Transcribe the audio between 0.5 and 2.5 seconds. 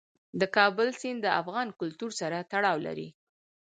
کابل سیند د افغان کلتور سره